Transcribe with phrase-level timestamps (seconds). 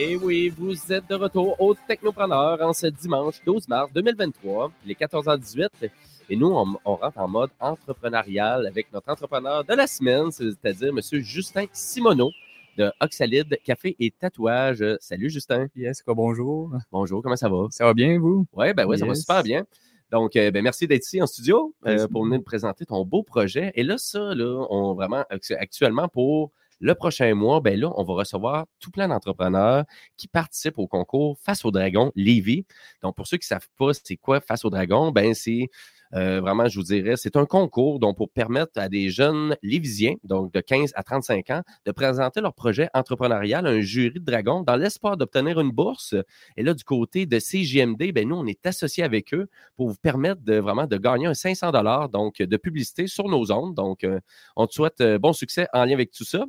[0.00, 4.94] Et oui, vous êtes de retour au Technopreneur en ce dimanche 12 mars 2023, les
[4.94, 5.90] 14h18.
[6.30, 10.90] Et nous, on, on rentre en mode entrepreneurial avec notre entrepreneur de la semaine, c'est-à-dire
[10.90, 11.00] M.
[11.20, 12.30] Justin Simoneau
[12.76, 14.84] de Oxalide Café et Tatouage.
[15.00, 15.66] Salut Justin.
[15.74, 16.70] Yes, quoi, bonjour.
[16.92, 17.66] Bonjour, comment ça va?
[17.70, 18.46] Ça va bien, vous?
[18.52, 19.66] Oui, ben oui, ça va super bien.
[20.12, 23.24] Donc, euh, ben, merci d'être ici en studio euh, pour venir nous présenter ton beau
[23.24, 23.72] projet.
[23.74, 28.04] Et là, ça, là, on vraiment actu- actuellement pour le prochain mois, ben là, on
[28.04, 29.84] va recevoir tout plein d'entrepreneurs
[30.16, 32.66] qui participent au concours Face au Dragon Lévis.
[33.02, 35.68] Donc, pour ceux qui ne savent pas c'est quoi Face au Dragon, ben c'est
[36.14, 40.14] euh, vraiment, je vous dirais, c'est un concours donc pour permettre à des jeunes lévisiens,
[40.24, 44.24] donc de 15 à 35 ans, de présenter leur projet entrepreneurial à un jury de
[44.24, 46.14] dragons dans l'espoir d'obtenir une bourse.
[46.56, 49.96] Et là, du côté de CJMD, ben nous, on est associés avec eux pour vous
[49.96, 53.74] permettre de vraiment de gagner un 500 dollars donc de publicité sur nos ondes.
[53.74, 54.20] Donc, euh,
[54.56, 56.44] on te souhaite euh, bon succès en lien avec tout ça.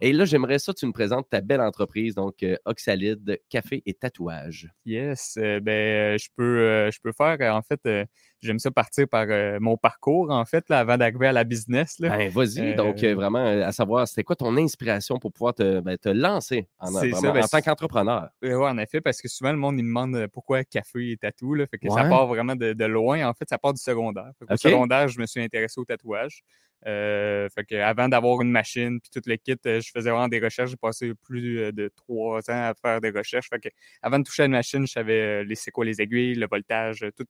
[0.00, 4.68] Et là, j'aimerais ça, tu me présentes ta belle entreprise, donc Oxalide Café et Tatouage.
[4.86, 8.06] Yes, ben, je peux, je peux faire, en fait,
[8.42, 12.00] j'aime ça partir par euh, mon parcours, en fait, là, avant d'arriver à la business.
[12.00, 12.60] Ben, vas-y.
[12.60, 15.96] Euh, Donc, euh, vraiment, euh, à savoir, c'était quoi ton inspiration pour pouvoir te, ben,
[15.96, 18.28] te lancer en, vraiment, ça, ben, en tant qu'entrepreneur?
[18.42, 21.54] Ouais, en effet, parce que souvent, le monde, il me demande pourquoi café et tatou.
[21.54, 23.28] Là, fait que ça part vraiment de, de loin.
[23.28, 24.30] En fait, ça part du secondaire.
[24.38, 24.58] Fait OK.
[24.58, 26.42] secondaire, je me suis intéressé au tatouage.
[26.86, 30.28] Euh, fait que avant d'avoir une machine puis tout le kit, euh, je faisais vraiment
[30.28, 30.70] des recherches.
[30.70, 33.48] J'ai passé plus de trois ans à faire des recherches.
[33.50, 33.68] Fait que
[34.02, 36.46] avant de toucher à une machine, je savais euh, les c'est quoi les aiguilles, le
[36.50, 37.26] voltage, euh, tout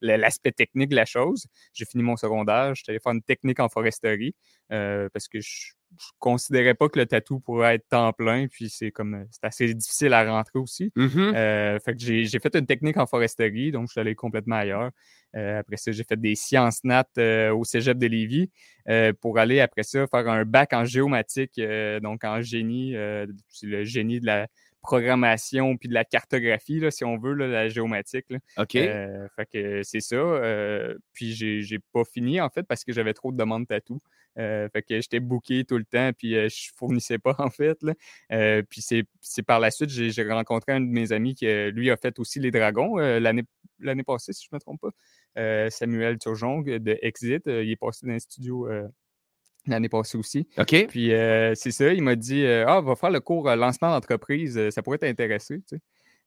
[0.00, 1.46] l'aspect technique de la chose.
[1.72, 2.74] J'ai fini mon secondaire.
[2.74, 4.34] J'étais allé faire une technique en foresterie
[4.72, 8.68] euh, parce que je je considérais pas que le tatou pourrait être temps plein, puis
[8.70, 10.92] c'est comme euh, c'est assez difficile à rentrer aussi.
[10.96, 11.32] Mhm.
[11.34, 14.56] Euh, fait que j'ai j'ai fait une technique en foresterie, donc je suis allé complètement
[14.56, 14.90] ailleurs.
[15.34, 18.50] Euh, après ça, j'ai fait des sciences nat euh, au cégep de Lévis
[19.20, 21.60] pour aller après ça faire un bac en géomatique,
[22.02, 22.94] donc en génie.
[23.48, 24.48] c'est le génie de la
[24.82, 28.26] programmation puis de la cartographie, là, si on veut, là, la géomatique.
[28.28, 28.38] là.
[28.58, 28.76] OK.
[28.76, 30.16] Euh, fait que c'est ça.
[30.16, 34.00] euh, puis j'ai j'ai pas fini en fait parce que j'avais trop de demandes tatou.
[34.38, 37.78] Euh, fait que j'étais booké tout le temps, puis euh, je fournissais pas en fait.
[37.82, 38.62] Là.
[38.64, 41.90] Puis c'est c'est par la suite, j'ai j'ai rencontré un de mes amis qui, lui,
[41.90, 43.44] a fait aussi les dragons l'année
[43.78, 45.70] l'année passée, si je ne me trompe pas.
[45.70, 47.42] Samuel Turgeon de Exit.
[47.46, 48.68] il est passé dans les studios
[49.66, 50.46] l'année passée aussi.
[50.58, 50.86] OK.
[50.88, 53.90] Puis euh, c'est ça, il m'a dit euh, Ah, va faire le cours euh, lancement
[53.90, 55.58] d'entreprise, euh, ça pourrait t'intéresser.
[55.68, 55.82] Tu sais.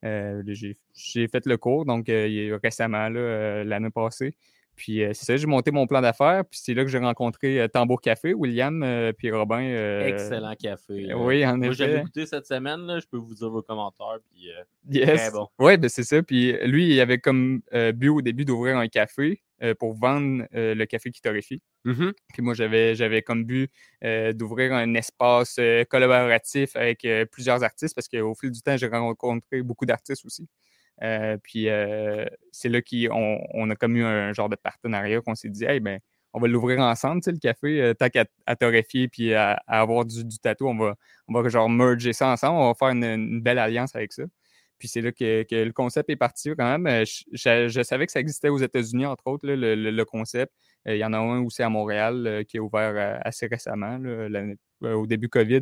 [0.05, 4.35] Euh, là, j'ai j'ai fait le cours, donc récemment, là, l'année passée.
[4.75, 8.01] Puis c'est ça, j'ai monté mon plan d'affaires, puis c'est là que j'ai rencontré Tambour
[8.01, 8.85] Café, William,
[9.17, 9.61] puis Robin.
[10.05, 11.13] Excellent café.
[11.13, 14.17] oui, en Moi, j'avais goûté cette semaine, là, je peux vous dire vos commentaires.
[14.29, 14.49] Puis,
[14.91, 15.21] Yes.
[15.21, 15.47] Très bon.
[15.59, 16.21] Oui, ben c'est ça.
[16.21, 17.61] Puis lui, il avait comme
[17.93, 21.61] but au début d'ouvrir un café euh, pour vendre euh, le café qui torréfie.
[21.85, 22.11] Mhm.
[22.33, 23.71] Puis moi, j'avais, j'avais comme but
[24.03, 29.61] euh, d'ouvrir un espace collaboratif avec plusieurs artistes parce qu'au fil du temps, j'ai rencontré
[29.61, 30.47] beaucoup d'artistes aussi.
[31.43, 31.67] Puis
[32.51, 35.79] c'est là qu'on on a comme eu un genre de partenariat qu'on s'est dit, hey,
[35.79, 35.99] ben,
[36.33, 39.79] on va l'ouvrir ensemble, tu sais, le café, tant qu'à à torréfier puis à, à
[39.79, 40.95] avoir du, du tatou, on va,
[41.29, 44.23] on va genre merger ça ensemble, on va faire une, une belle alliance avec ça.
[44.77, 46.87] Puis c'est là que, que le concept est parti quand même.
[46.87, 49.91] Euh, Je, je- je savais que ça existait aux États-Unis, entre autres, là, le, le-
[49.91, 50.51] le concept.
[50.87, 53.97] Euh, Il y en a un aussi à Montréal euh, qui est ouvert assez récemment,
[53.97, 54.43] là,
[54.81, 55.61] au début COVID.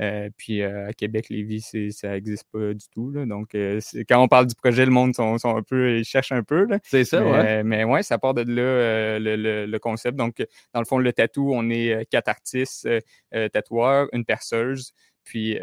[0.00, 1.60] Euh, puis euh, à Québec, Lévis,
[1.92, 3.10] ça n'existe pas du tout.
[3.10, 3.26] là.
[3.26, 6.32] Donc, euh, quand on parle du projet, le monde sont, sont un peu, ils cherchent
[6.32, 6.66] un peu.
[6.84, 7.62] C'est ça, ouais.
[7.64, 10.16] Mais, ouais, ça part de là, le, le- le concept.
[10.16, 10.42] Donc,
[10.72, 12.88] dans le fond, le tatou, on est quatre artistes,
[13.52, 14.92] tatoueurs, une perceuse,
[15.24, 15.58] Puis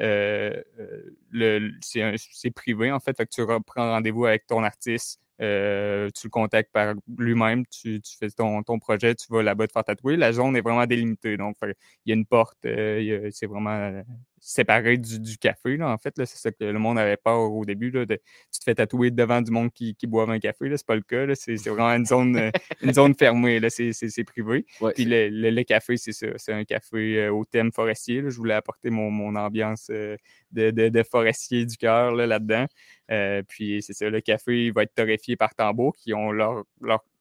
[1.81, 3.15] c'est privé, en fait.
[3.29, 5.21] tu prends rendez-vous avec ton artiste.
[5.41, 9.85] Euh, tu le contactes par lui-même, tu, fais ton, projet, tu vas là-bas te faire
[9.85, 10.17] tatouer.
[10.17, 11.37] La zone est vraiment délimitée.
[11.37, 11.75] Donc, il
[12.07, 14.03] y a une porte, euh, c'est vraiment euh,
[14.41, 15.77] séparé du, café.
[15.77, 17.91] Là, en fait, c'est ça que le monde avait peur au début.
[17.91, 20.69] Là, tu te fais tatouer devant du monde qui, qui boit un café.
[20.75, 21.25] C'est pas le cas.
[21.35, 22.51] C'est vraiment une zone,
[22.81, 23.59] une zone fermée.
[23.69, 24.65] C'est privé.
[24.95, 26.27] Puis le, café, c'est ça.
[26.37, 28.23] C'est un café au thème forestier.
[28.27, 32.65] Je voulais apporter mon, mon ambiance de, de, forestier du cœur là-dedans.
[33.11, 36.63] Euh, puis c'est ça, le café va être torréfié par tambour qui ont leur,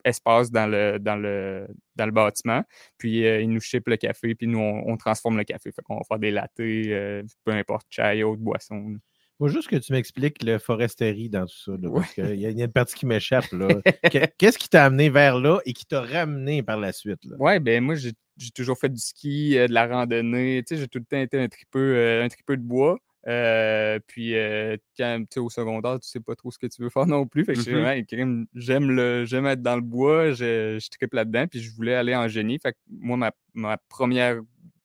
[0.08, 1.66] espace dans le, dans le,
[1.96, 2.62] dans le bâtiment.
[2.99, 5.70] Puis euh, ils nous chipent le café, puis nous, on, transforme le café.
[5.72, 8.96] Fait qu'on va faire des lattés, euh, peu importe, chai, autre boisson.
[9.38, 11.72] Faut juste que tu m'expliques le foresterie dans tout ça.
[11.94, 13.44] parce qu'il y, a une partie qui m'échappe.
[14.38, 17.20] Qu'est-ce qui t'a amené vers là et qui t'a ramené par la suite?
[17.38, 18.12] Oui, ben moi, j'ai
[18.52, 20.64] toujours fait du ski, de la randonnée.
[20.66, 22.99] Tu sais, j'ai tout le temps été un tripeux, un tripeux de bois.
[23.28, 26.82] Euh, puis, euh, quand tu es au secondaire, tu sais pas trop ce que tu
[26.82, 27.44] veux faire non plus.
[27.44, 31.94] Fait que mmh j'aime être dans le bois, je, je tripe là-dedans, puis je voulais
[31.94, 32.58] aller en génie.
[32.58, 34.40] Fait que moi, ma, première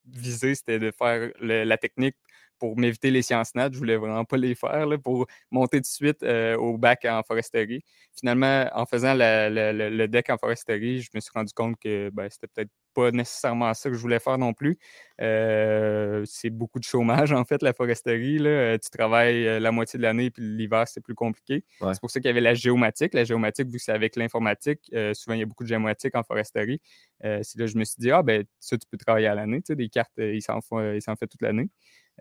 [0.06, 2.16] visée, c'était de faire la technique
[2.58, 3.70] pour m'éviter les sciences nat.
[3.72, 7.82] Je voulais vraiment pas les faire pour monter de suite euh, au bac en foresterie.
[8.14, 12.46] Finalement, en faisant le deck en foresterie, je me suis rendu compte que ben, c'était
[12.48, 14.78] peut-être pas nécessairement ça que je voulais faire non plus.
[15.20, 18.38] Euh, c'est beaucoup de chômage, en fait, la foresterie.
[18.38, 18.50] Là.
[18.50, 21.64] Euh, tu travailles la moitié de l'année, puis l'hiver, c'est plus compliqué.
[21.80, 23.14] C'est pour ça qu'il y avait la géomatique.
[23.14, 24.80] La géomatique, vu que c'est avec l'informatique,
[25.14, 26.80] souvent, il y a beaucoup de géomatique en foresterie.
[27.20, 29.60] c'est là que je me suis dit, ah, ben, ça, tu peux travailler à l'année.
[29.60, 31.68] Tu sais, des cartes, ils s'en font, ils s'en font toute l'année.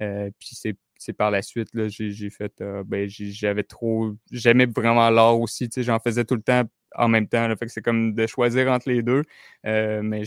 [0.02, 0.56] Euh, puis
[0.98, 5.70] c'est par la suite, là, j'ai fait, euh, ben, j'avais trop, j'aimais vraiment l'art aussi,
[5.70, 6.64] tu sais, j'en faisais tout le temps
[6.96, 7.48] en même temps.
[7.56, 9.24] Fait que c'est comme de choisir entre les deux.
[9.66, 10.24] Euh, mais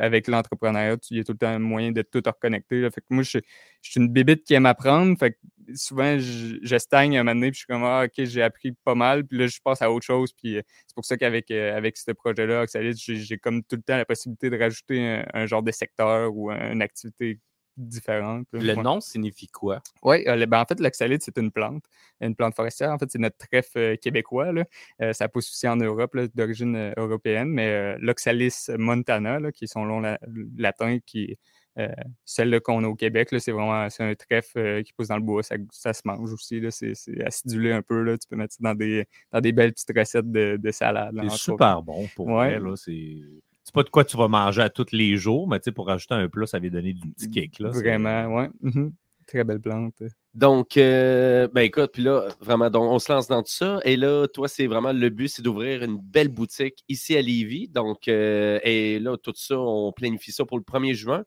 [0.00, 2.82] avec l'entrepreneuriat, il y a tout le temps un moyen de tout reconnecter.
[2.90, 3.38] Fait que moi, je,
[3.82, 5.18] suis une bébite qui aime apprendre.
[5.18, 5.36] Fait que
[5.74, 8.94] souvent, je, stagne un moment donné, puis je suis comme, ah, OK, j'ai appris pas
[8.94, 10.32] mal, puis là, je passe à autre chose.
[10.32, 10.56] Puis
[10.86, 14.50] c'est pour ça qu'avec avec ce projet-là, Oxalis, j'ai comme tout le temps la possibilité
[14.50, 17.38] de rajouter un genre de secteur ou une activité
[17.76, 18.46] différentes.
[18.52, 19.80] Le nom signifie quoi?
[20.02, 21.84] Oui, euh, ben, en fait, l'oxalide, c'est une plante,
[22.20, 22.90] une plante forestière.
[22.90, 24.52] En fait, c'est notre trèfle euh, québécois.
[25.00, 30.16] Euh, ça pousse aussi en Europe, d'origine européenne, mais l'oxalis montana, qui est son nom
[30.56, 31.36] latin, qui
[32.26, 35.42] celle qu'on a au Québec, c'est vraiment un trèfle qui pousse dans le bois.
[35.42, 36.62] Ça, se mange aussi.
[36.70, 38.02] C'est acidulé un peu.
[38.02, 38.18] Là.
[38.18, 41.18] Tu peux mettre ça dans des, dans des belles petites recettes de, salade.
[41.22, 42.58] C'est super bon pour ouais.
[42.76, 43.16] C'est
[43.70, 46.28] c'est pas de quoi tu vas manger à tous les jours, mais pour rajouter un
[46.28, 47.60] plat, ça va donner du petit kick.
[47.60, 48.46] Là, Vraiment, oui.
[48.62, 48.92] Mhm.
[49.28, 49.94] Très belle plante.
[50.34, 53.78] Donc, euh, ben écoute, puis là, vraiment, donc, on se lance dans tout ça.
[53.84, 57.68] Et là, toi, c'est vraiment le but, c'est d'ouvrir une belle boutique ici à Lévis.
[57.68, 61.22] Donc, euh, et là, tout ça, on planifie ça pour le 1er juin.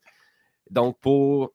[0.69, 1.53] Donc, pour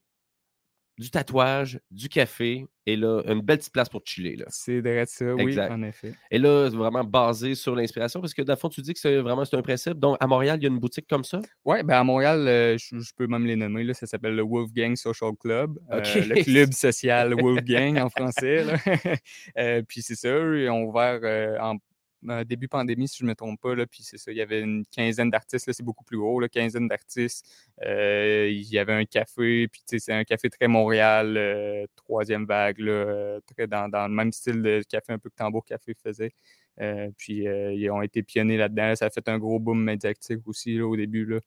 [0.98, 4.36] du tatouage, du café, et là, une belle petite place pour chiller.
[4.48, 6.14] C'est de ça, oui, en effet.
[6.30, 9.18] Et là, vraiment basé sur l'inspiration, parce que dans le fond, tu dis que c'est
[9.18, 9.98] vraiment un principe.
[9.98, 11.40] Donc, à Montréal, il y a une boutique comme ça?
[11.64, 13.84] Oui, ben à Montréal, euh, je, peux même les nommer.
[13.84, 15.78] Là, ça s'appelle le Wolfgang Social Club.
[15.92, 18.64] Euh, le club social Wolfgang en français.
[19.56, 21.20] Euh, puis c'est ça, ils ont ouvert
[21.60, 21.76] en
[22.44, 23.74] début pandémie, si je ne me trompe pas.
[23.74, 26.48] Là, puis c'est ça, il y avait une quinzaine d'artistes, c'est beaucoup plus gros, là,
[26.48, 27.46] quinzaine d'artistes.
[27.84, 32.78] Euh, il y avait un café, puis c'est un café très Montréal, euh, troisième vague,
[32.78, 36.32] là, très dans, le même style de café un peu que Tambour Café faisait.
[37.16, 38.94] puis ils ont été pionniers là-dedans.
[38.94, 41.24] Ça a fait un gros boom médiatique aussi là, au début.
[41.24, 41.40] Là.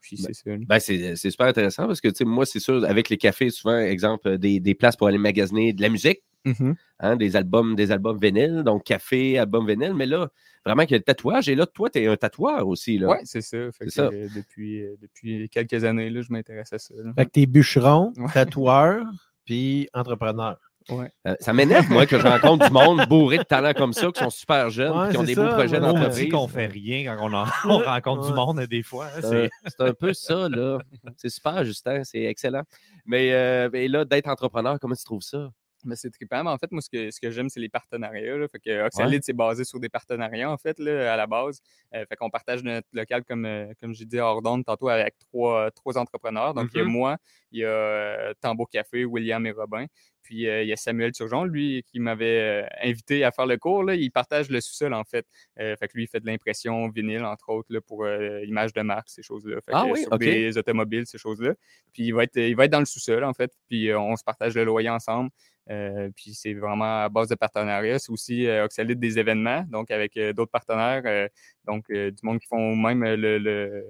[0.00, 0.50] puis ben, c'est ça.
[0.56, 4.60] Ben c'est super intéressant parce que moi, c'est sûr, avec les cafés, souvent, exemple, des,
[4.60, 6.22] des places pour aller magasiner de la musique.
[6.44, 10.28] Mmh hein, des albums, des albums vinyles, donc café, album vinyle, mais là,
[10.64, 11.48] vraiment qu'il y a le tatouage.
[11.48, 13.02] Et là, toi, tu es un tatoueur aussi.
[13.02, 13.58] Oui, c'est ça.
[13.58, 16.94] depuis, euh, depuis quelques années, là, je m'intéresse à ça.
[17.16, 19.04] Fait que tu es bûcheron, tatoueur,
[19.44, 20.58] puis entrepreneur.
[20.88, 21.12] Ouais.
[21.26, 24.22] Euh, ça m'énerve, moi, que je rencontre du monde bourré de talents comme ça, qui
[24.22, 26.30] sont super jeunes, qui ont des beaux projets d'entreprise.
[26.30, 29.06] qu'on fait rien quand on, rencontre du monde des fois.
[29.16, 30.78] Hein, c'est un peu ça, là.
[31.16, 32.62] C'est super, Justin, c'est excellent.
[33.04, 35.50] Mais, euh, mais là, d'être entrepreneur, comment tu trouves ça?
[35.84, 36.44] Mais c'est trippant.
[36.44, 38.36] Mais en fait, moi, ce que, ce que j'aime, c'est les partenariats.
[38.36, 38.48] Là.
[38.48, 41.60] Fait que Oxalide, c'est basé sur des partenariats, en fait, là, à la base.
[41.94, 45.70] Euh, fait qu'on partage notre local, comme, euh, comme j'ai dit, hors tantôt, avec trois,
[45.70, 46.54] trois entrepreneurs.
[46.54, 47.16] Donc, il y a mmh moi,
[47.52, 49.86] il y a euh, Tambour Café, William et Robin.
[50.30, 53.82] Puis, il y a Samuel Turgeon, lui, qui m'avait invité à faire le cours.
[53.82, 53.96] Là.
[53.96, 55.26] Il partage le sous-sol, en fait.
[55.56, 59.08] fait que lui, il fait de l'impression vinyle, entre autres, là, pour images de marque,
[59.08, 59.56] ces choses-là.
[59.72, 60.02] Ah, oui?
[60.02, 61.54] sur des automobiles, ces choses-là.
[61.92, 63.50] Puis, il va, être, il va être dans le sous-sol, en fait.
[63.68, 65.30] Puis, on se partage le loyer ensemble.
[65.70, 67.98] Euh, puis c'est vraiment à base de partenariat.
[67.98, 71.28] C'est aussi euh, Oxalide des événements, donc avec euh, d'autres partenaires,
[71.66, 73.84] donc du monde qui font même le,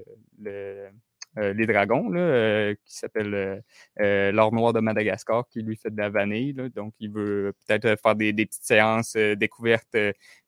[1.37, 3.62] les dragons, là, qui s'appelle
[3.99, 6.54] l'or noir de Madagascar, qui lui fait de la vanille.
[6.75, 9.96] donc, il veut peut-être faire des, petites séances découvertes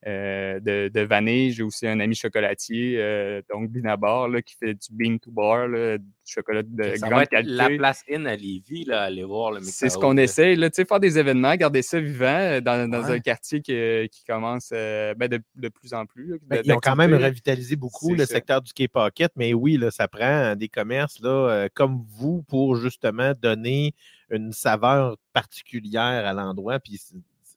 [0.04, 1.52] de, vanille.
[1.52, 5.98] J'ai aussi un ami chocolatier, donc Binabar, là, qui fait du bean to bar, du
[6.24, 7.52] chocolat de ça grande va être qualité.
[7.54, 10.22] La place in à Lévis, là, aller voir le C'est ce qu'on là.
[10.22, 13.16] essaye, là, tu sais, faire des événements, garder ça vivant euh, dans, dans Ouais.
[13.16, 16.30] un quartier qui, euh, qui commence euh, ben, de, de plus en plus.
[16.30, 17.26] là, Ben, ils ont quand même là.
[17.26, 18.34] revitalisé beaucoup le ça.
[18.34, 22.76] secteur du K-Pocket, mais oui, là, ça prend des commerces là, euh, comme vous pour
[22.76, 23.94] justement donner
[24.30, 26.80] une saveur particulière à l'endroit.
[26.80, 27.00] Puis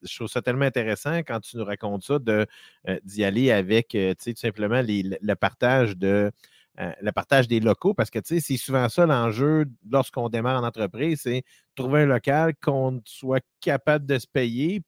[0.04, 2.46] je trouve ça tellement intéressant quand tu nous racontes ça euh,
[3.04, 6.32] d'y aller avec euh, tout simplement le, partage de.
[6.78, 11.44] le partage des locaux, parce que c'est souvent ça l'enjeu lorsqu'on démarre en entreprise, c'est
[11.76, 14.82] trouver un local qu'on soit capable de se payer,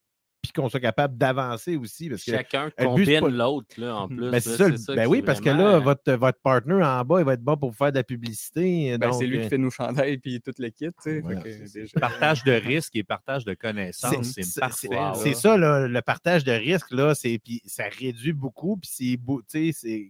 [0.52, 2.10] puis qu'on soit capable d'avancer aussi.
[2.10, 4.30] Parce que Chacun le combine pas- l'autre, là, en plus.
[4.32, 7.26] ben, ça, le- ça ben oui, parce que là, votre, votre partner en bas, il
[7.26, 8.98] va être bon pour faire de la publicité.
[8.98, 10.90] Ben, donc, c'est lui euh, qui fait nos chandails puis tout le kit.
[11.22, 14.88] Voilà, déjà- Partage de risques et partage de connaissances, c'est c'est- parfait.
[14.88, 15.14] c'est- là.
[15.16, 20.10] c'est ça, là, le partage de risques, là, c'est, puis ça réduit beaucoup, puis c'est,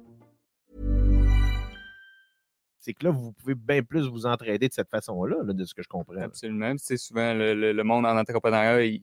[2.81, 5.75] C'est que là, vous pouvez bien plus vous entraider de cette façon-là, là, de ce
[5.75, 6.19] que je comprends.
[6.19, 6.75] Absolument.
[6.77, 8.99] Sais, souvent, le, monde en entrepreneuriat,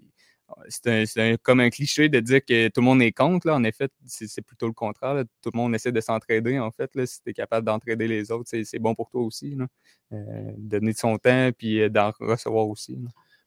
[0.68, 3.46] c'est c'est comme un cliché de dire que tout le monde est contre.
[3.46, 3.54] Là.
[3.54, 5.22] En effet, c'est c'est plutôt le contraire.
[5.42, 6.92] Tout le monde essaie de s'entraider, en fait.
[6.94, 7.06] Là.
[7.06, 9.54] Si tu es capable d'entraider les autres, c'est c'est bon pour toi aussi.
[9.54, 9.66] Là.
[10.12, 12.98] Euh, donner de son temps puis euh, d'en recevoir aussi.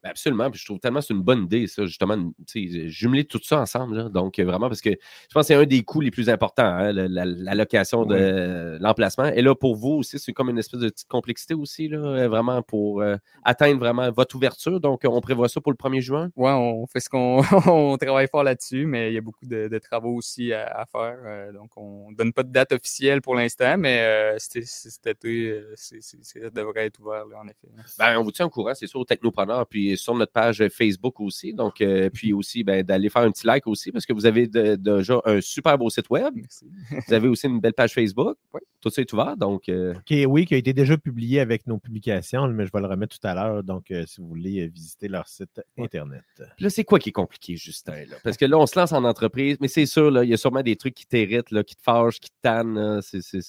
[0.03, 0.49] Ben, absolument.
[0.49, 2.17] Puis je trouve tellement que c'est une bonne idée, ça, justement,
[2.55, 3.97] jumeler tout ça ensemble.
[3.97, 4.09] là.
[4.09, 6.63] Donc, euh, vraiment, parce que je pense que c'est un des coûts les plus importants,
[6.65, 8.79] hein, la, la- de Oui.
[8.81, 9.25] l'emplacement.
[9.25, 12.27] Et là, pour vous aussi, c'est comme une espèce de petite complexité aussi, là, euh,
[12.27, 14.79] vraiment, pour euh, atteindre vraiment votre ouverture.
[14.79, 16.31] Donc, on prévoit ça pour le 1er juin?
[16.35, 19.67] Ouais, on fait ce qu'on on travaille fort là-dessus, mais il y a beaucoup de,
[19.67, 21.17] de travaux aussi à, à faire.
[21.25, 24.89] euh, donc, on ne donne pas de date officielle pour l'instant, mais euh, c'est- c'est-
[24.89, 27.67] cet été, ça devrait être ouvert, là, en effet.
[27.99, 31.19] Ben, on vous tient au courant, c'est sûr, au Technopreneur, puis sur notre page Facebook
[31.19, 31.53] aussi.
[31.53, 34.47] Donc, euh, puis aussi, ben, d'aller faire un petit like aussi, parce que vous avez
[34.47, 36.33] de- déjà un super beau site web.
[36.35, 36.65] Merci.
[37.07, 38.37] Vous avez aussi une belle page Facebook.
[38.53, 38.61] Oui.
[38.81, 39.37] Tout ça est ouvert.
[39.37, 39.93] Donc, euh,
[40.27, 43.27] oui, qui a été déjà publié avec nos publications, mais je vais le remettre tout
[43.27, 43.63] à l'heure.
[43.63, 46.23] Donc, euh, si vous voulez visiter leur site Internet.
[46.35, 47.93] Puis là, c'est quoi qui est compliqué, Justin?
[48.09, 48.15] là?
[48.23, 50.37] Parce que là, on se lance en entreprise, mais c'est sûr, là, il y a
[50.37, 52.75] sûrement des trucs qui t'irritent, là, qui te fâchent, qui te tannent.
[52.75, 52.99] là.
[53.01, 53.41] C'est, c'est-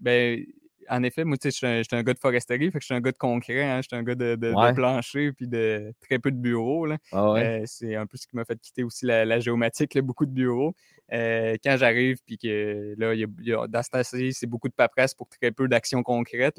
[0.00, 0.44] Ben,
[0.90, 2.94] en effet, moi, tu sais, je suis un- gars de foresterie, fait que je suis
[2.94, 4.72] un gars de concret, hein, je suis un gars de, de, de Ouais.
[4.74, 6.86] plancher, puis de très peu de bureaux.
[7.12, 7.62] Ah ouais?
[7.62, 10.26] Euh, c'est un peu ce qui m'a fait quitter aussi la, la géomatique, là, beaucoup
[10.26, 10.74] de bureaux.
[11.12, 14.32] Euh, quand j'arrive, puis que là, il y a, il y a- dans ce temps-ci,
[14.32, 16.58] c'est beaucoup de paperasse pour très peu d'actions concrètes.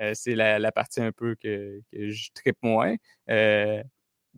[0.00, 2.94] Euh, c'est la, la partie un peu que, que je tripe moins.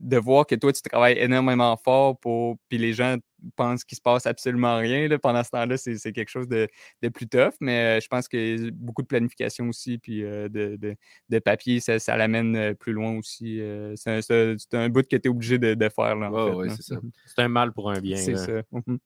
[0.01, 2.57] De voir que toi, tu travailles énormément fort pour.
[2.69, 3.17] Puis les gens
[3.57, 5.09] pensent qu'il se passe absolument rien.
[5.09, 6.69] là, pendant ce temps-là, c'est c'est quelque chose de,
[7.03, 7.53] de plus tough.
[7.61, 10.97] Mais euh, je pense que beaucoup de planification aussi, puis euh, de, de-
[11.29, 13.61] de papier, ça, ça l'amène euh, plus loin aussi.
[13.61, 16.17] euh, c'est un, un- bout que tu es obligé de, de faire.
[16.17, 16.75] Là, ouais, là.
[16.77, 16.97] c'est ça.
[17.27, 18.17] C'est un mal pour un bien.
[18.17, 18.63] C'est ça.
[18.73, 18.99] Mhm.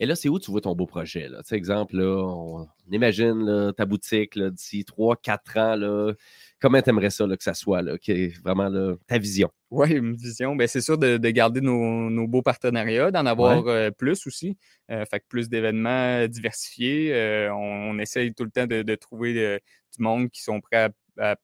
[0.00, 1.28] Et là, c'est où tu vois ton beau projet?
[1.28, 1.38] Là?
[1.38, 5.76] Tu sais, exemple, là, on, imagine là, ta boutique d'ici 3-4 ans.
[5.76, 6.12] Là,
[6.60, 7.82] comment tu aimerais ça là, que ça soit?
[7.82, 9.50] Là, qui est vraiment là, ta vision?
[9.70, 10.56] Oui, une vision.
[10.56, 14.56] Ben, c'est sûr de, de garder nos, nos beaux partenariats, d'en avoir euh, plus aussi.
[14.90, 17.12] Euh, fait que plus d'événements diversifiés.
[17.12, 19.60] Euh, on, on essaye tout le temps de, de trouver
[19.96, 20.90] du monde qui sont prêts à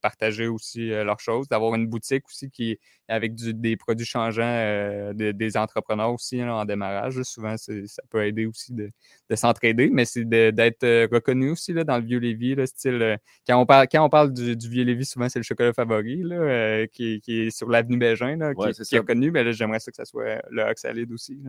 [0.00, 4.42] partager aussi euh, leurs choses, d'avoir une boutique aussi qui avec du- des produits changeants
[4.44, 7.16] euh, de- des entrepreneurs aussi là, en démarrage.
[7.18, 7.24] là.
[7.24, 7.72] Souvent, ça
[8.08, 8.90] peut aider aussi de,
[9.28, 13.60] de s'entraider, mais c'est d'être euh, reconnu aussi là, dans le Vieux-Lévis, là, style quand
[13.60, 16.86] on parle, quand on parle du, du Vieux-Lévis, souvent c'est le chocolat favori là, euh,
[16.86, 19.30] qui, est- qui est sur l'avenue Bégin, là, qui, est- qui est reconnu.
[19.30, 21.40] Mais là, j'aimerais ça que ça soit le Oxalide aussi,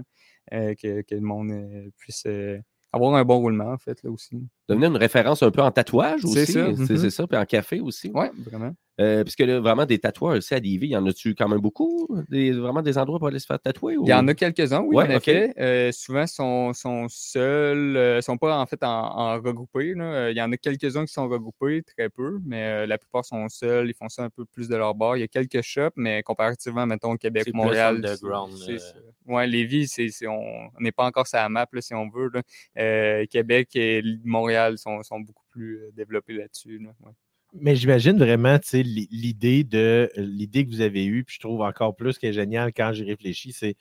[0.54, 1.52] euh, que, que le monde
[1.98, 2.26] puisse
[2.92, 4.36] avoir un bon roulement, en fait, là aussi.
[4.72, 6.46] Devenir une référence un peu en tatouage aussi.
[6.46, 6.98] C'est ça, C'est mhm.
[6.98, 8.12] c'est ça, puis en café aussi.
[8.14, 8.74] Oui, vraiment.
[9.00, 12.08] Euh, puisque là, vraiment, des tatoueurs aussi à Lévis, y en a-tu quand même beaucoup?
[12.30, 13.96] Des, vraiment des endroits pour aller se faire tatouer?
[14.00, 15.28] Il y en a quelques-uns, oui, Ouais, en ok.
[15.28, 15.54] effet.
[15.60, 19.94] Euh, souvent, sont, sont seuls, euh, sont pas en fait en, en regroupés.
[19.96, 20.04] là.
[20.04, 23.26] Euh, Il y en a quelques-uns qui sont regroupés, très peu, mais euh, la plupart
[23.26, 23.90] sont seuls.
[23.90, 25.18] Ils font ça un peu plus de leur bord.
[25.18, 28.02] Il y a quelques shops, mais comparativement, mettons, Québec, C'est plus Montréal.
[28.06, 28.78] c'est- euh.
[29.28, 32.30] Ouais, Lévis, c'est, c'est- on n'est pas encore sur la map, là, si on veut.
[32.34, 32.42] là.
[32.78, 34.20] Euh, Québec et L-
[34.78, 36.82] Sont, beaucoup plus euh, développés là-dessus.
[37.54, 41.40] Mais j'imagine vraiment, tu sais, li- l'idée de l'idée que vous avez eue, puis je
[41.42, 43.76] trouve encore plus qui est génial quand j'y réfléchis, c'est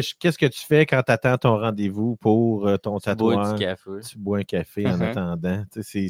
[0.00, 3.58] qu'est-ce que tu fais quand tu attends ton rendez-vous pour euh, ton Tu bois tatouage?
[3.58, 3.90] du café.
[4.08, 5.64] Tu bois un café en attendant.
[5.80, 6.08] C'est-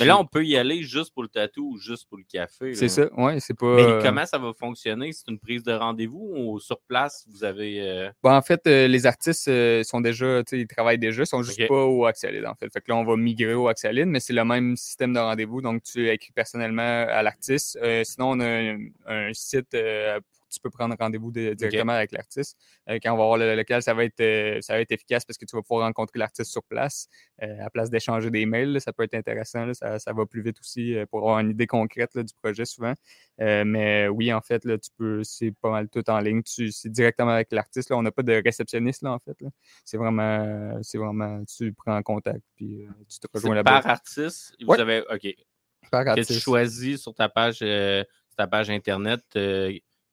[0.00, 2.74] Mais là, on peut y aller juste pour le tatou ou juste pour le café.
[2.74, 3.74] C'est ça, ouais, c'est pas.
[3.76, 5.12] Mais euh, comment ça va fonctionner?
[5.12, 7.80] C'est une prise de rendez-vous ou sur place, vous avez.
[7.82, 11.22] euh, Bon, en fait, euh, les artistes euh, sont déjà, tu sais, ils travaillent déjà,
[11.24, 12.72] ils sont juste pas au Axalid, en fait.
[12.72, 15.60] Fait que là, on va migrer au Axalid, mais c'est le même système de rendez-vous.
[15.60, 17.78] Donc, tu écris personnellement à l'artiste.
[17.82, 22.12] Euh, sinon, on a un, un site euh, tu peux prendre rendez-vous de- directement avec
[22.12, 22.56] l'artiste.
[22.88, 25.24] Euh, quand on va voir le local, ça va être, euh, ça va être efficace
[25.24, 27.08] parce que tu vas pouvoir rencontrer l'artiste sur place
[27.42, 28.72] euh, à place d'échanger des mails.
[28.72, 28.80] là.
[28.80, 29.66] ça peut être intéressant.
[29.66, 29.74] là.
[29.74, 32.64] Ça, ça va plus vite aussi euh, pour avoir une idée concrète là, du projet
[32.64, 32.94] souvent.
[33.38, 36.42] Mais oui, en fait, tu peux, c'est pas mal tout en ligne.
[36.42, 37.90] Tu, c'est directement avec l'artiste.
[37.92, 39.40] On n'a pas de réceptionniste, là, en fait.
[39.40, 39.48] là.
[39.84, 43.82] C'est vraiment, c'est vraiment, tu prends contact, puis tu te rejoins là-bas.
[43.82, 44.54] par artiste?
[44.60, 44.80] Vous Ouais.
[44.80, 45.00] avez.
[45.12, 45.34] OK.
[45.90, 46.40] Par Que tu artiste.
[46.40, 48.04] choisis sur ta page, sur
[48.36, 49.20] ta page Internet.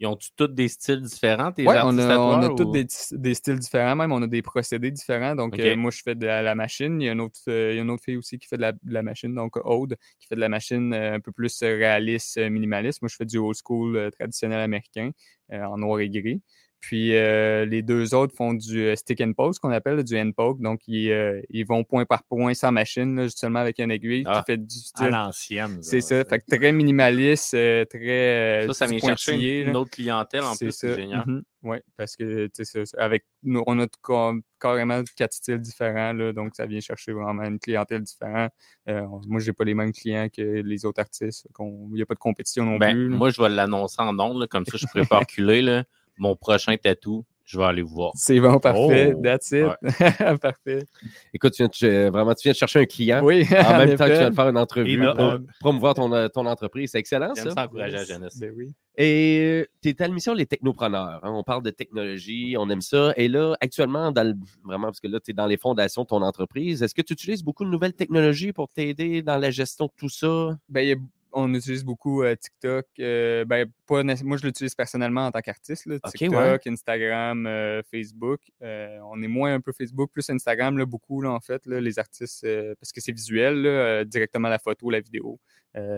[0.02, 2.86] Euh, ils ont tous des styles différents, Ouais, on a, on a tous ou- des,
[3.12, 5.34] des styles différents, même on a des procédés différents.
[5.34, 7.00] Donc, euh, moi, je fais de la, la machine.
[7.02, 8.58] Il y, a une autre, euh, il y a une autre fille aussi qui fait
[8.58, 11.32] de la, de la machine, donc Aude, qui fait de la machine euh, un peu
[11.32, 13.02] plus euh, réaliste, euh, minimaliste.
[13.02, 15.12] Moi, je fais du old school euh, traditionnel américain
[15.54, 16.42] euh, en noir et gris.
[16.86, 20.04] Puis euh, les deux autres font du euh, stick and poke, ce qu'on appelle là,
[20.04, 20.60] du hand poke.
[20.60, 24.24] Donc, ils, euh, ils vont point par point sans machine, là, seulement avec une aiguille
[24.28, 25.08] Ah, qui fait du à style.
[25.08, 25.78] l'ancienne.
[25.82, 26.26] C'est ça.
[26.26, 28.66] Fait que très minimaliste, euh, très.
[28.68, 30.96] Ça, ça vient chercher une, autre clientèle en plus, c'est ça.
[30.96, 31.24] génial.
[31.26, 31.44] Mhm.
[31.64, 35.60] Oui, parce que tu sais, c'est ça, avec nous, on a ca- carrément quatre styles
[35.60, 38.52] différents, là, donc ça vient chercher vraiment une clientèle différente.
[38.90, 41.48] Euh, moi, j'ai pas les mêmes clients que les autres artistes.
[41.58, 43.08] Il n'y a pas de compétition non Ben, plus.
[43.08, 43.16] là.
[43.16, 45.62] moi, je vais l'annoncer en ondes, comme ça, je pourrais pas reculer.
[45.62, 45.86] Là.
[46.18, 48.12] Mon prochain tatou, je vais aller vous voir.
[48.16, 49.14] C'est bon, parfait.
[49.16, 49.22] Oh!
[49.22, 49.68] That's it.
[50.42, 50.86] parfait.
[51.34, 53.96] Écoute, tu viens, de ch- vraiment, tu viens de chercher un client Oui, en même
[53.98, 56.92] temps que tu viens de faire une entrevue pour promouvoir ton, euh, ton entreprise.
[56.92, 57.52] C'est excellent, J'aime ça.
[57.56, 58.40] ça encourager la jeunesse.
[58.40, 58.74] Ben oui.
[58.96, 61.20] Et tu es à l'émission Les Technopreneurs.
[61.24, 61.32] hein.
[61.34, 63.12] On parle de technologie, on aime ça.
[63.18, 66.08] Et là, actuellement, dans le- vraiment, parce que là, tu es dans les fondations de
[66.08, 69.88] ton entreprise, est-ce que tu utilises beaucoup de nouvelles technologies pour t'aider dans la gestion
[69.88, 70.56] de tout ça?
[70.70, 70.98] Ben, il y a-
[71.34, 72.86] on utilise beaucoup euh, TikTok.
[73.00, 75.86] euh, ben, pas moi, je l'utilise personnellement en tant qu'artiste.
[75.86, 76.32] là, TikTok,
[76.66, 76.72] ouais.
[76.72, 78.42] Instagram, euh, Facebook.
[78.62, 82.00] On est moins un peu Facebook, plus Instagram, là, beaucoup, là, en fait, là, les
[82.00, 82.48] artistes,
[82.80, 85.40] parce que c'est visuel, là, directement la photo, la vidéo.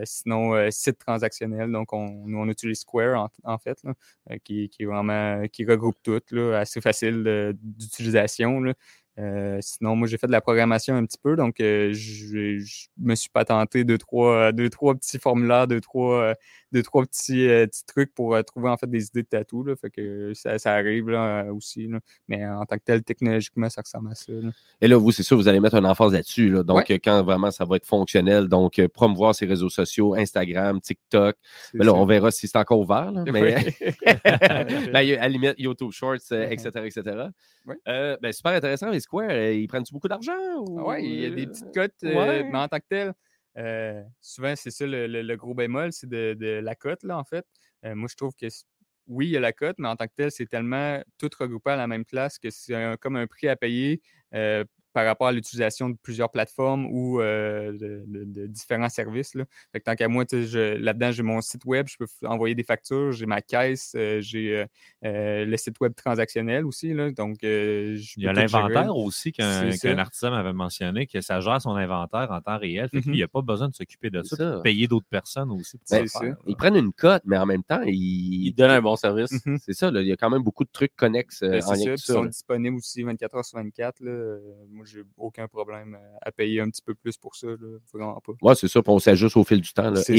[0.04, 1.72] Sinon, site transactionnel.
[1.72, 3.94] Donc, on, nous, on utilise Square, en, en fait, là,
[4.44, 8.62] qui, qui est vraiment, qui regroupe tout, là, assez facile d'utilisation.
[9.18, 12.88] Euh, sinon, moi, j'ai fait de la programmation un petit peu, donc euh, je, je
[12.98, 16.34] me suis patenté deux, trois, deux, trois petits formulaires, deux, trois, euh,
[16.74, 19.64] deux, trois petits, euh, petits trucs pour trouver en fait des idées de tatou.
[19.64, 21.88] Là, fait que ça, ça arrive là, aussi.
[21.88, 22.00] là.
[22.28, 24.34] Mais en tant que tel, technologiquement, ça ressemble à ça.
[24.34, 24.50] là.
[24.82, 26.50] Et là, vous, c'est sûr, vous allez mettre un emphase là-dessus.
[26.50, 26.64] là.
[26.64, 27.00] Donc, Ouais.
[27.00, 31.38] quand vraiment ça va être fonctionnel, donc promouvoir ses réseaux sociaux, Instagram, TikTok.
[31.74, 31.98] Mais là, ça.
[31.98, 33.12] on verra si c'est encore ouvert.
[33.12, 33.56] là, mais.
[34.92, 37.04] Ben, à la limite, YouTube Shorts, etc., etc.
[37.66, 37.76] Ouais.
[38.22, 38.90] Ben, super intéressant.
[38.90, 40.34] Les Square, euh, ils prennent-tu beaucoup d'argent?
[40.58, 40.80] Ou...
[40.80, 42.44] Ah ouais, il y a des petites cotes, euh, ouais.
[42.52, 43.14] mais en tant que tel,
[43.58, 47.18] euh, souvent, c'est ça le, le- le gros bémol, c'est de, de la cote, là,
[47.18, 47.46] en fait.
[47.86, 48.48] Euh, moi, je trouve que
[49.08, 51.72] oui, il y a la cote, mais en tant que tel, c'est tellement tout regroupé
[51.72, 54.02] à la même place que c'est comme un prix à payer
[54.34, 54.66] euh,
[54.96, 59.36] par rapport à l'utilisation de plusieurs plateformes ou euh, de, de- de différents services.
[59.36, 59.44] Là.
[59.74, 63.12] Fait que tant qu'à moi, là-dedans, j'ai mon site web, je peux envoyer des factures,
[63.12, 64.66] j'ai ma caisse, euh, j'ai
[65.04, 66.94] euh, le site web transactionnel aussi.
[66.94, 71.42] Là, donc, euh, je Il y a l'inventaire aussi qu'un artisan m'avait mentionné, que ça
[71.42, 72.88] gère son inventaire en temps réel.
[72.90, 73.12] Fait que Mhm.
[73.12, 74.52] lui, il n'a pas besoin de s'occuper de ça, ça.
[74.56, 75.78] de payer d'autres personnes aussi.
[75.78, 76.36] pour Ben, faire.
[76.48, 79.32] Ils prennent une cote, mais en même temps, ils, Il donne un bon service.
[79.46, 79.58] Mhm.
[79.60, 81.76] C'est ça, là, il y a quand même beaucoup de trucs connexes Ben, en ça,
[81.76, 82.30] ils sont là.
[82.30, 84.00] disponibles aussi 24 heures sur 24.
[84.00, 84.12] Là.
[84.12, 87.48] Euh, Moi, j'ai aucun problème à payer un petit peu plus pour ça.
[87.48, 87.78] Là.
[87.94, 88.34] Vraiment pas.
[88.42, 90.14] Oui, c'est ça, on s'ajuste au fil du temps, là, ça.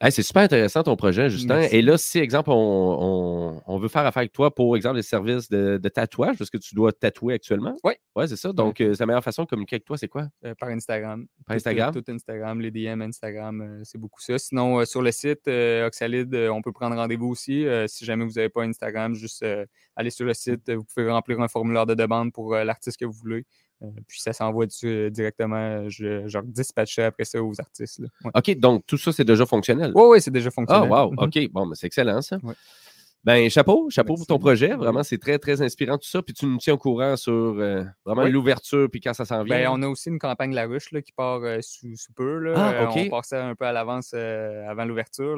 [0.00, 1.56] Hey, c'est super intéressant ton projet, Justin.
[1.58, 1.74] Merci.
[1.74, 5.02] Et là, si, exemple, on, on- on veut faire affaire avec toi pour, exemple, les
[5.02, 7.76] services de, de tatouage, parce que tu dois tatouer actuellement?
[7.82, 7.94] Oui.
[8.14, 8.52] Oui, c'est ça.
[8.52, 10.28] Donc, euh, c'est la meilleure façon de communiquer avec toi, c'est quoi?
[10.44, 11.26] Euh, par Instagram.
[11.44, 11.92] Par Tout- Instagram?
[11.92, 14.38] Tout, Instagram, les DM Instagram, euh, c'est beaucoup ça.
[14.38, 17.66] Sinon, euh, sur le site euh, Oxalide, euh, on peut prendre rendez-vous aussi.
[17.66, 20.68] Euh, si jamais vous n'avez pas Instagram, juste euh, aller sur le site.
[20.68, 23.44] euh, Vous pouvez remplir un formulaire de demande pour euh, l'artiste que vous voulez.
[23.82, 28.00] Euh, puis ça s'envoie du- directement, je, je dispatcherai après ça aux artistes.
[28.00, 28.08] là.
[28.24, 28.30] Ouais.
[28.34, 29.92] OK, donc tout ça, c'est déjà fonctionnel?
[29.94, 30.90] Oui, oui, c'est déjà Ah, fonctionnel.
[30.90, 31.18] wow, Mhm.
[31.20, 31.52] OK.
[31.52, 32.38] Bon, ben, c'est excellent, ça.
[32.42, 32.54] Ouais.
[33.24, 34.26] Ben, chapeau, chapeau Merci.
[34.26, 34.74] pour ton projet.
[34.74, 36.22] Vraiment, c'est très, très inspirant tout ça.
[36.22, 38.30] Puis tu nous tiens au courant sur euh, vraiment Oui.
[38.30, 39.56] l'ouverture, puis quand ça s'en vient.
[39.58, 42.38] Ben, on a aussi une campagne La Ruche là, qui part euh, sous, sous peu.
[42.38, 42.54] Là.
[42.56, 45.36] Ah, Euh, on part ça un peu à l'avance euh, avant l'ouverture.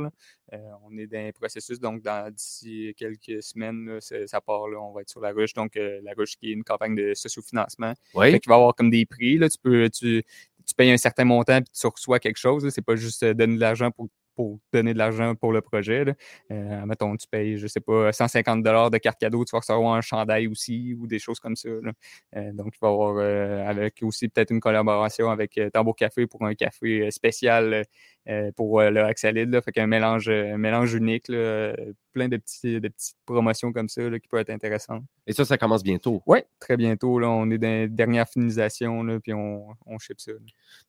[0.53, 4.69] on est dans un processus, donc dans- d'ici quelques semaines, là, ça part.
[4.69, 5.55] Là, on va être sur La Ruche.
[5.55, 7.95] Donc, La Ruche qui est une campagne de sociofinancement.
[8.15, 8.31] Oui.
[8.33, 9.39] Fait qu'il va avoir comme des prix.
[9.39, 9.49] Là.
[9.49, 10.23] Tu, peux, tu,
[10.67, 12.69] tu payes un certain montant puis tu reçois quelque chose.
[12.69, 14.07] C'est pas juste donner de l'argent pour,
[14.41, 16.03] pour donner de l'argent pour le projet.
[16.51, 20.01] Euh, mettons, tu payes, je sais pas, 150 de carte cadeau, tu vas recevoir un
[20.01, 21.69] chandail aussi ou des choses comme ça.
[21.69, 26.27] Euh, donc, il va y avoir euh, avec aussi peut-être une collaboration avec Tambour Café
[26.27, 27.85] pour un café spécial
[28.31, 29.51] euh, pour euh, le Axalide.
[29.51, 29.61] Là.
[29.61, 31.75] Fait qu'un mélange, euh, un mélange unique, là, euh,
[32.13, 35.03] plein de, petits, de petites promotions comme ça là, qui peuvent être intéressantes.
[35.27, 36.23] Et ça, ça commence bientôt.
[36.27, 37.19] Oui, très bientôt.
[37.21, 40.33] Là, on est dans les dernières finalisations, là, puis on, on ship ça.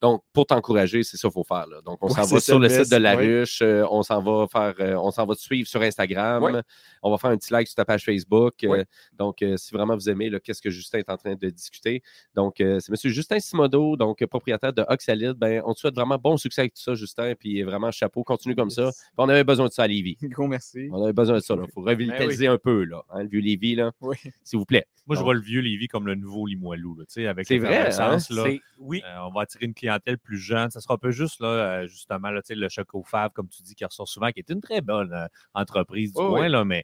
[0.01, 1.67] Donc, pour t'encourager, c'est ça qu'il faut faire.
[1.67, 1.81] là.
[1.85, 3.41] Donc, on s'en va sur le site de La ouais.
[3.41, 3.61] Ruche.
[3.61, 6.41] euh, on s'en va faire, euh, on s'en va te suivre sur Instagram.
[6.43, 6.61] Ouais.
[7.03, 8.63] On va faire un petit like sur ta page Facebook.
[8.63, 12.01] euh, donc, euh, si vraiment vous aimez, qu'est-ce que Justin est en train de discuter.
[12.33, 13.11] Donc, euh, c'est M.
[13.11, 15.33] Justin Simodo, donc euh, propriétaire de Oxalide.
[15.33, 17.30] Ben, on te souhaite vraiment bon succès avec tout ça, Justin.
[17.35, 18.91] Puis vraiment, chapeau, continue comme ça.
[18.91, 20.17] Puis on avait besoin de ça à Lévis.
[20.23, 20.87] Gros merci.
[20.91, 21.55] On avait besoin de ça.
[21.61, 24.15] Il faut revitaliser un peu, là, hein, le vieux Lévis, là, Oui.
[24.43, 24.85] s'il vous plaît.
[25.07, 26.95] Moi, je vois le vieux Lévis comme le nouveau Limoilou.
[26.95, 27.83] là, tu sais, avec C'est vrai, hein?
[27.85, 28.43] l'effervescence, là.
[28.45, 30.69] C'est- Oui, Euh, on va attirer une clientèle plus jeune.
[30.71, 33.47] Ça sera pas juste là, euh, justement là, tu sais, le choc au Fab, comme
[33.49, 36.41] tu dis, qui ressort souvent, qui est une très bonne euh, entreprise du Oui, coin,
[36.43, 36.49] oui.
[36.49, 36.83] là, mais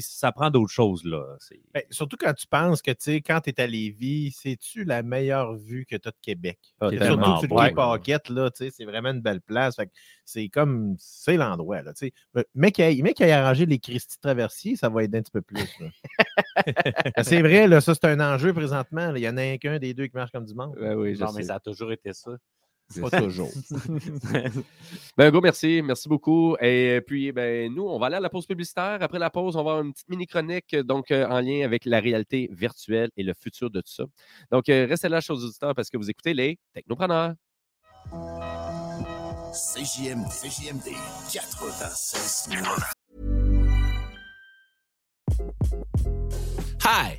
[0.00, 1.04] ça prend d'autres choses.
[1.04, 1.36] Là.
[1.74, 5.02] Ben, surtout quand tu penses que, tu sais, quand tu es à Lévis, c'est-tu la
[5.02, 6.58] meilleure vue que tu as de Québec?
[6.80, 9.76] Ah, surtout sur le Paquette, là, tu sais, c'est vraiment une belle place.
[9.76, 9.92] Fait que
[10.24, 12.44] c'est comme, c'est l'endroit, là, tu sais.
[12.54, 15.88] Mais- qu'il ait, arrangé les Christie traversiers, ça va aider un petit peu plus, là.
[16.66, 19.14] Ben, c'est vrai, là, ça, c'est un enjeu présentement.
[19.14, 20.76] Il y en a qu'un des deux qui marche comme du monde.
[20.78, 22.32] ben oui, je non, mais ça a toujours été ça.
[23.00, 23.50] Pas toujours.
[25.16, 25.82] Ben, gros merci.
[25.82, 26.56] Merci beaucoup.
[26.60, 28.98] Et puis, ben, nous, on va aller à la pause publicitaire.
[29.00, 32.00] Après la pause, on va avoir une petite mini-chronique donc, euh, en lien avec la
[32.00, 34.04] réalité virtuelle et le futur de tout ça.
[34.50, 37.34] Donc, euh, restez là, chers auditeurs, parce que vous écoutez les Technopreneurs.
[39.52, 40.92] CJM, CJMD
[41.32, 42.50] 96.
[46.84, 47.18] Hi,